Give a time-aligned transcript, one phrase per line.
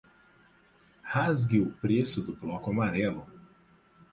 [1.13, 3.27] Rasgue o preço do bloco amarelo.